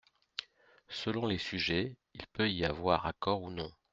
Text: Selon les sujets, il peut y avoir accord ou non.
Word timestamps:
Selon 0.89 1.27
les 1.27 1.37
sujets, 1.37 1.95
il 2.15 2.25
peut 2.33 2.49
y 2.49 2.65
avoir 2.65 3.05
accord 3.05 3.43
ou 3.43 3.51
non. 3.51 3.71